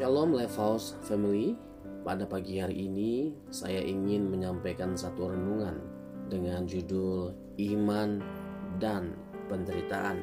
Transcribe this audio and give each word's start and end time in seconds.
Shalom 0.00 0.32
House 0.32 0.96
Family. 1.04 1.52
Pada 2.00 2.24
pagi 2.24 2.56
hari 2.56 2.88
ini 2.88 3.36
saya 3.52 3.84
ingin 3.84 4.32
menyampaikan 4.32 4.96
satu 4.96 5.28
renungan 5.28 5.76
dengan 6.32 6.64
judul 6.64 7.36
Iman 7.60 8.24
dan 8.80 9.12
Penderitaan. 9.52 10.16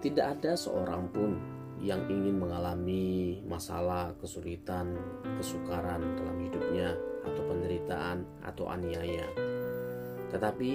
Tidak 0.00 0.24
ada 0.24 0.56
seorang 0.56 1.04
pun 1.12 1.36
yang 1.84 2.00
ingin 2.08 2.40
mengalami 2.40 3.44
masalah, 3.44 4.16
kesulitan, 4.24 4.96
kesukaran 5.36 6.16
dalam 6.16 6.40
hidupnya 6.40 6.96
atau 7.28 7.42
penderitaan 7.52 8.24
atau 8.40 8.72
aniaya. 8.72 9.28
Tetapi 10.32 10.72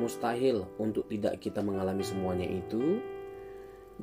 mustahil 0.00 0.64
untuk 0.80 1.12
tidak 1.12 1.44
kita 1.44 1.60
mengalami 1.60 2.08
semuanya 2.08 2.48
itu 2.48 3.04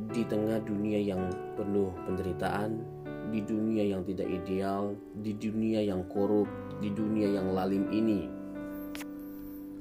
di 0.08 0.24
tengah 0.24 0.64
dunia 0.64 1.02
yang 1.02 1.28
penuh 1.60 1.92
penderitaan, 2.08 2.80
di 3.30 3.46
dunia 3.46 3.86
yang 3.86 4.02
tidak 4.06 4.26
ideal, 4.26 4.98
di 5.22 5.38
dunia 5.38 5.86
yang 5.86 6.06
korup, 6.10 6.50
di 6.82 6.90
dunia 6.90 7.30
yang 7.30 7.54
lalim 7.54 7.86
ini. 7.94 8.26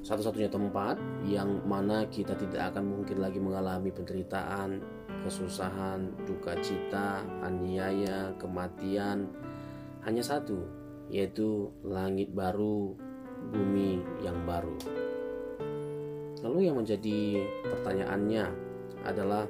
Satu-satunya 0.05 0.49
tempat 0.49 0.97
yang 1.27 1.61
mana 1.69 2.07
kita 2.09 2.33
tidak 2.33 2.73
akan 2.73 2.97
mungkin 2.97 3.21
lagi 3.21 3.37
mengalami 3.37 3.93
penderitaan, 3.93 4.81
kesusahan, 5.21 6.09
duka 6.25 6.57
cita, 6.63 7.21
aniaya, 7.45 8.33
kematian, 8.41 9.29
hanya 10.01 10.23
satu, 10.23 10.65
yaitu 11.13 11.69
langit 11.85 12.33
baru, 12.33 12.97
bumi 13.53 14.01
yang 14.25 14.37
baru. 14.49 14.77
Lalu 16.39 16.71
yang 16.71 16.79
menjadi 16.79 17.43
pertanyaannya 17.67 18.45
adalah 19.03 19.45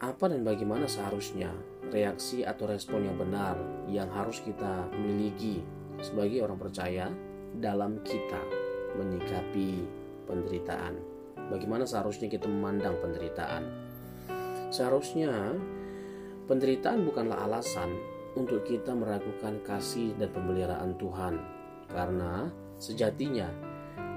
apa 0.00 0.24
dan 0.32 0.46
bagaimana 0.46 0.88
seharusnya 0.88 1.52
reaksi 1.90 2.46
atau 2.46 2.70
respon 2.70 3.06
yang 3.06 3.18
benar 3.18 3.58
yang 3.90 4.08
harus 4.14 4.38
kita 4.42 4.88
miliki 4.94 5.60
sebagai 5.98 6.46
orang 6.46 6.58
percaya 6.58 7.10
dalam 7.58 7.98
kita 8.06 8.40
menyikapi 8.96 9.84
penderitaan. 10.24 10.94
Bagaimana 11.50 11.82
seharusnya 11.82 12.30
kita 12.30 12.46
memandang 12.46 12.94
penderitaan? 13.02 13.66
Seharusnya 14.70 15.58
penderitaan 16.46 17.02
bukanlah 17.02 17.42
alasan 17.42 17.90
untuk 18.38 18.62
kita 18.62 18.94
meragukan 18.94 19.58
kasih 19.66 20.14
dan 20.14 20.30
pemeliharaan 20.30 20.94
Tuhan, 20.94 21.34
karena 21.90 22.46
sejatinya 22.78 23.50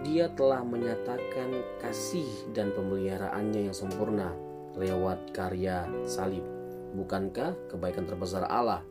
Dia 0.04 0.28
telah 0.36 0.62
menyatakan 0.68 1.80
kasih 1.80 2.28
dan 2.52 2.76
pemeliharaannya 2.76 3.72
yang 3.72 3.76
sempurna 3.76 4.36
lewat 4.76 5.32
karya 5.32 5.88
salib. 6.04 6.53
Bukankah 6.94 7.74
kebaikan 7.74 8.06
terbesar 8.06 8.46
Allah 8.46 8.86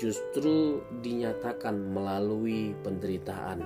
justru 0.00 0.82
dinyatakan 1.04 1.76
melalui 1.76 2.74
penderitaan, 2.82 3.62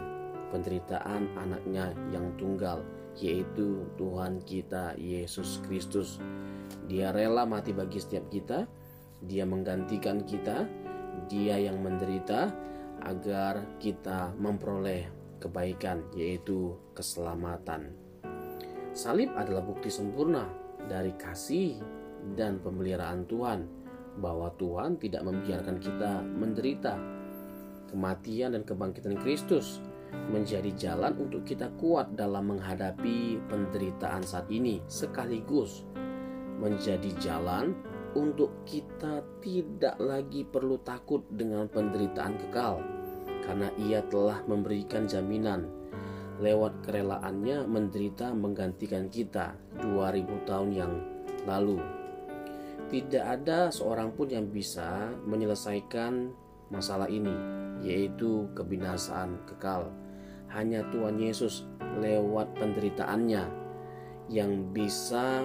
penderitaan 0.53 1.31
anaknya 1.39 1.97
yang 2.13 2.29
tunggal, 2.37 2.85
yaitu 3.17 3.89
Tuhan 3.97 4.45
kita 4.45 4.99
Yesus 5.01 5.63
Kristus. 5.65 6.21
Dia 6.91 7.15
rela 7.15 7.49
mati 7.49 7.73
bagi 7.73 7.97
setiap 7.97 8.29
kita, 8.29 8.69
dia 9.25 9.49
menggantikan 9.49 10.23
kita, 10.27 10.69
dia 11.27 11.57
yang 11.57 11.81
menderita 11.81 12.53
agar 13.03 13.79
kita 13.79 14.35
memperoleh 14.37 15.07
kebaikan 15.39 16.03
yaitu 16.19 16.75
keselamatan. 16.93 17.95
Salib 18.93 19.31
adalah 19.39 19.63
bukti 19.63 19.89
sempurna 19.89 20.51
dari 20.91 21.15
kasih 21.15 21.79
dan 22.35 22.59
pemeliharaan 22.63 23.27
Tuhan 23.27 23.69
bahwa 24.19 24.51
Tuhan 24.59 24.99
tidak 24.99 25.23
membiarkan 25.23 25.77
kita 25.79 26.23
menderita. 26.23 26.95
Kematian 27.89 28.53
dan 28.53 28.69
kebangkitan 28.69 29.17
Kristus 29.25 29.81
menjadi 30.29 30.69
jalan 30.77 31.17
untuk 31.17 31.45
kita 31.49 31.73
kuat 31.81 32.13
dalam 32.13 32.53
menghadapi 32.53 33.41
penderitaan 33.49 34.21
saat 34.21 34.49
ini 34.53 34.85
sekaligus 34.89 35.89
menjadi 36.61 37.09
jalan 37.17 37.73
untuk 38.13 38.67
kita 38.69 39.25
tidak 39.41 39.97
lagi 40.01 40.45
perlu 40.45 40.81
takut 40.85 41.25
dengan 41.33 41.69
penderitaan 41.69 42.35
kekal 42.41 42.83
karena 43.45 43.69
ia 43.81 44.01
telah 44.09 44.45
memberikan 44.45 45.09
jaminan 45.09 45.69
lewat 46.39 46.87
kerelaannya 46.87 47.67
menderita 47.67 48.31
menggantikan 48.31 49.11
kita 49.11 49.59
2000 49.81 50.49
tahun 50.49 50.71
yang 50.71 50.93
lalu. 51.45 51.98
Tidak 52.89 53.21
ada 53.21 53.69
seorang 53.69 54.17
pun 54.17 54.33
yang 54.33 54.49
bisa 54.49 55.13
menyelesaikan 55.29 56.33
masalah 56.73 57.05
ini, 57.13 57.33
yaitu 57.85 58.49
kebinasaan 58.57 59.45
kekal. 59.45 59.93
Hanya 60.49 60.81
Tuhan 60.89 61.21
Yesus 61.21 61.69
lewat 62.01 62.57
penderitaannya 62.57 63.45
yang 64.33 64.73
bisa 64.73 65.45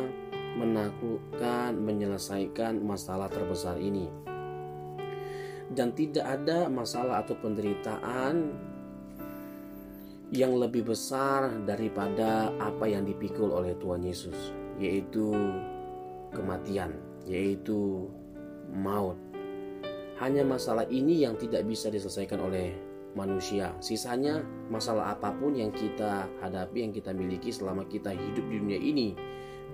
menaklukkan, 0.55 1.75
menyelesaikan 1.75 2.79
masalah 2.79 3.27
terbesar 3.27 3.75
ini. 3.75 4.07
Dan 5.67 5.91
tidak 5.91 6.23
ada 6.23 6.71
masalah 6.71 7.27
atau 7.27 7.35
penderitaan 7.35 8.55
yang 10.31 10.55
lebih 10.55 10.95
besar 10.95 11.51
daripada 11.67 12.55
apa 12.55 12.87
yang 12.87 13.03
dipikul 13.03 13.51
oleh 13.51 13.75
Tuhan 13.83 14.01
Yesus, 14.05 14.55
yaitu 14.79 15.33
kematian, 16.33 16.93
yaitu 17.27 18.07
maut. 18.71 19.17
Hanya 20.21 20.45
masalah 20.45 20.87
ini 20.87 21.25
yang 21.25 21.35
tidak 21.35 21.67
bisa 21.67 21.89
diselesaikan 21.89 22.39
oleh 22.39 22.71
manusia. 23.13 23.73
Sisanya 23.81 24.41
masalah 24.69 25.13
apa 25.17 25.33
pun 25.33 25.53
yang 25.53 25.69
kita 25.73 26.29
hadapi, 26.41 26.85
yang 26.85 26.93
kita 26.93 27.13
miliki 27.13 27.53
selama 27.53 27.85
kita 27.89 28.13
hidup 28.13 28.45
di 28.49 28.55
dunia 28.61 28.79
ini 28.79 29.17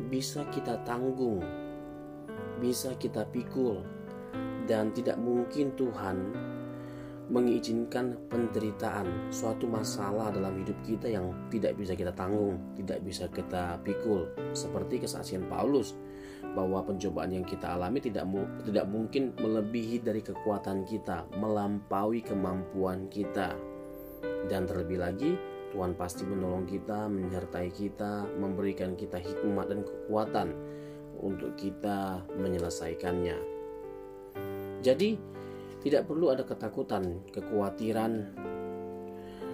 bisa 0.08 0.48
kita 0.52 0.80
tanggung, 0.88 1.44
bisa 2.64 2.96
kita 2.96 3.28
pikul, 3.28 3.84
dan 4.70 4.96
tidak 4.96 5.20
mungkin 5.20 5.76
Tuhan 5.76 6.18
mengizinkan 7.30 8.18
penderitaan 8.26 9.30
suatu 9.30 9.70
masalah 9.70 10.34
dalam 10.34 10.58
hidup 10.66 10.78
kita 10.82 11.14
yang 11.14 11.30
tidak 11.54 11.78
bisa 11.78 11.94
kita 11.94 12.10
tanggung, 12.18 12.58
tidak 12.74 13.06
bisa 13.06 13.30
kita 13.30 13.78
pikul 13.86 14.26
seperti 14.54 14.98
kesaksian 15.06 15.46
Paulus 15.46 15.94
bahwa 16.60 16.84
pencobaan 16.84 17.32
yang 17.32 17.48
kita 17.48 17.80
alami 17.80 18.04
tidak 18.04 18.28
mu, 18.28 18.44
tidak 18.68 18.84
mungkin 18.92 19.32
melebihi 19.40 20.04
dari 20.04 20.20
kekuatan 20.20 20.84
kita, 20.84 21.24
melampaui 21.40 22.20
kemampuan 22.20 23.08
kita. 23.08 23.56
Dan 24.52 24.68
terlebih 24.68 25.00
lagi, 25.00 25.40
Tuhan 25.72 25.96
pasti 25.96 26.28
menolong 26.28 26.68
kita, 26.68 27.08
menyertai 27.08 27.72
kita, 27.72 28.28
memberikan 28.36 29.00
kita 29.00 29.16
hikmat 29.16 29.72
dan 29.72 29.88
kekuatan 29.88 30.52
untuk 31.24 31.56
kita 31.56 32.28
menyelesaikannya. 32.36 33.38
Jadi, 34.84 35.16
tidak 35.80 36.12
perlu 36.12 36.36
ada 36.36 36.44
ketakutan, 36.44 37.24
kekhawatiran 37.32 38.36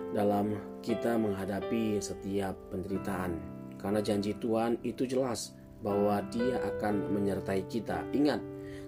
dalam 0.10 0.58
kita 0.82 1.22
menghadapi 1.22 2.02
setiap 2.02 2.58
penderitaan. 2.74 3.38
Karena 3.78 4.02
janji 4.02 4.34
Tuhan 4.42 4.82
itu 4.82 5.06
jelas 5.06 5.54
bahwa 5.86 6.18
Dia 6.34 6.58
akan 6.66 7.14
menyertai 7.14 7.70
kita. 7.70 8.02
Ingat, 8.10 8.42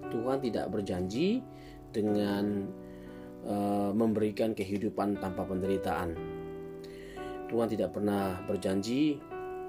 Tuhan 0.10 0.42
tidak 0.42 0.74
berjanji 0.74 1.46
dengan 1.94 2.66
uh, 3.46 3.94
memberikan 3.94 4.58
kehidupan 4.58 5.22
tanpa 5.22 5.46
penderitaan. 5.46 6.18
Tuhan 7.48 7.70
tidak 7.70 7.94
pernah 7.94 8.42
berjanji 8.50 9.22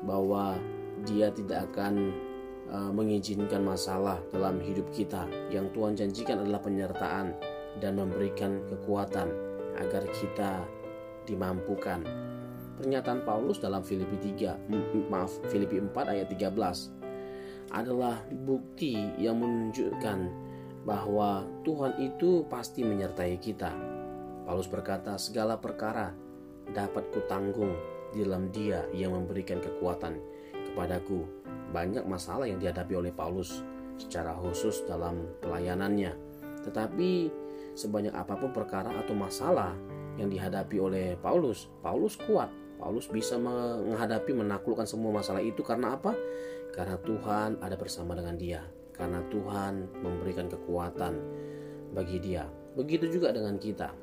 bahwa 0.09 0.57
Dia 1.05 1.29
tidak 1.31 1.69
akan 1.71 2.17
uh, 2.73 2.91
mengizinkan 2.91 3.61
masalah 3.61 4.17
dalam 4.33 4.57
hidup 4.65 4.89
kita. 4.97 5.29
Yang 5.53 5.77
Tuhan 5.77 5.93
janjikan 5.95 6.37
adalah 6.41 6.65
penyertaan 6.65 7.37
dan 7.79 8.01
memberikan 8.01 8.65
kekuatan 8.73 9.29
agar 9.79 10.03
kita 10.17 10.67
dimampukan. 11.29 12.03
Pernyataan 12.79 13.27
Paulus 13.27 13.59
dalam 13.59 13.83
Filipi 13.83 14.19
3, 14.39 14.71
maaf, 15.11 15.35
Filipi 15.51 15.83
4 15.83 16.15
ayat 16.15 16.31
13 16.31 16.98
adalah 17.71 18.21
bukti 18.45 18.97
yang 19.21 19.41
menunjukkan 19.41 20.19
bahwa 20.89 21.45
Tuhan 21.67 22.01
itu 22.01 22.47
pasti 22.49 22.81
menyertai 22.81 23.37
kita. 23.37 23.73
Paulus 24.49 24.71
berkata, 24.71 25.21
segala 25.21 25.61
perkara 25.61 26.17
dapat 26.73 27.13
kutanggung 27.13 27.77
di 28.13 28.25
dalam 28.25 28.49
dia 28.49 28.89
yang 28.97 29.13
memberikan 29.13 29.61
kekuatan 29.61 30.17
kepadaku 30.73 31.29
banyak 31.69 32.05
masalah 32.09 32.49
yang 32.49 32.57
dihadapi 32.57 32.95
oleh 32.97 33.13
Paulus 33.13 33.61
secara 34.01 34.33
khusus 34.33 34.85
dalam 34.89 35.29
pelayanannya. 35.45 36.17
Tetapi 36.65 37.11
sebanyak 37.77 38.15
apa 38.15 38.39
pun 38.41 38.55
perkara 38.55 38.95
atau 38.97 39.13
masalah 39.13 39.77
yang 40.17 40.33
dihadapi 40.33 40.77
oleh 40.81 41.07
Paulus, 41.21 41.69
Paulus 41.85 42.17
kuat. 42.17 42.49
Paulus 42.79 43.11
bisa 43.11 43.35
menghadapi 43.37 44.31
menaklukkan 44.39 44.87
semua 44.87 45.11
masalah 45.19 45.43
itu 45.43 45.67
karena 45.67 45.99
apa? 45.99 46.15
Karena 46.75 46.97
Tuhan 47.01 47.59
ada 47.61 47.75
bersama 47.75 48.15
dengan 48.15 48.37
dia. 48.39 48.63
Karena 48.95 49.23
Tuhan 49.31 50.03
memberikan 50.03 50.51
kekuatan 50.51 51.15
bagi 51.95 52.19
Dia. 52.19 52.45
Begitu 52.75 53.09
juga 53.19 53.31
dengan 53.31 53.57
kita. 53.57 53.95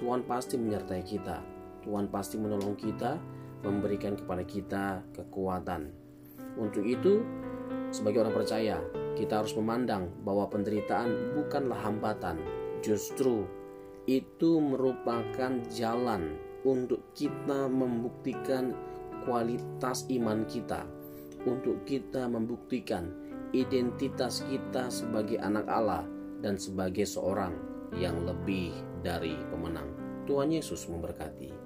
Tuhan 0.00 0.24
pasti 0.28 0.60
menyertai 0.60 1.02
kita. 1.04 1.40
Tuhan 1.84 2.08
pasti 2.08 2.40
menolong 2.40 2.76
kita, 2.76 3.20
memberikan 3.64 4.16
kepada 4.16 4.44
kita 4.44 5.04
kekuatan. 5.12 5.92
Untuk 6.56 6.84
itu, 6.84 7.20
sebagai 7.92 8.24
orang 8.24 8.36
percaya, 8.36 8.80
kita 9.14 9.44
harus 9.44 9.52
memandang 9.54 10.10
bahwa 10.24 10.48
penderitaan 10.48 11.36
bukanlah 11.36 11.78
hambatan, 11.84 12.40
justru 12.80 13.44
itu 14.04 14.60
merupakan 14.60 15.60
jalan 15.72 16.36
untuk 16.64 17.00
kita 17.16 17.68
membuktikan 17.68 18.72
kualitas 19.24 20.04
iman 20.12 20.44
kita, 20.44 20.84
untuk 21.44 21.84
kita 21.88 22.28
membuktikan 22.28 23.08
identitas 23.54 24.42
kita 24.50 24.90
sebagai 24.90 25.38
anak 25.40 25.64
Allah 25.70 26.04
dan 26.42 26.58
sebagai 26.58 27.06
seorang 27.06 27.54
yang 27.94 28.26
lebih 28.26 28.74
dari 29.00 29.38
pemenang. 29.48 29.88
Tuhan 30.26 30.50
Yesus 30.50 30.88
memberkati. 30.90 31.63